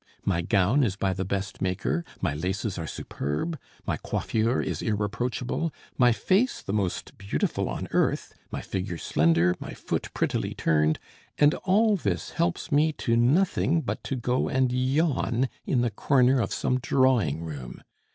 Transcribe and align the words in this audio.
My 0.25 0.41
gown 0.41 0.83
is 0.83 0.95
by 0.95 1.13
the 1.13 1.25
best 1.25 1.61
maker, 1.61 2.03
my 2.21 2.33
laces 2.33 2.79
are 2.79 2.87
superb, 2.87 3.55
my 3.85 3.97
coiffure 3.97 4.59
is 4.59 4.81
irreproachable, 4.81 5.71
my 5.95 6.11
face 6.11 6.59
the 6.63 6.73
most 6.73 7.15
beautiful 7.19 7.69
on 7.69 7.87
earth, 7.91 8.33
my 8.49 8.61
figure 8.61 8.97
slender, 8.97 9.55
my 9.59 9.73
foot 9.75 10.09
prettily 10.15 10.55
turned, 10.55 10.97
and 11.37 11.53
all 11.53 11.97
this 11.97 12.31
helps 12.31 12.71
me 12.71 12.91
to 12.93 13.15
nothing 13.15 13.81
but 13.81 14.03
to 14.05 14.15
go 14.15 14.49
and 14.49 14.71
yawn 14.71 15.47
in 15.67 15.81
the 15.81 15.91
corner 15.91 16.39
of 16.41 16.51
some 16.51 16.79
drawing 16.79 17.43
room! 17.43 17.83